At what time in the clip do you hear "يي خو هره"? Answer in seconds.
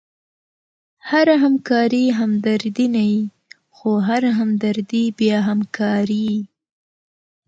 3.11-4.31